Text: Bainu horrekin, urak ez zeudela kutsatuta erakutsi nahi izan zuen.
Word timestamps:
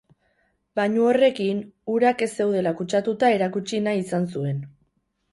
Bainu 0.77 1.03
horrekin, 1.09 1.59
urak 1.95 2.23
ez 2.27 2.29
zeudela 2.37 2.71
kutsatuta 2.79 3.29
erakutsi 3.35 3.83
nahi 3.89 4.01
izan 4.05 4.27
zuen. 4.37 4.65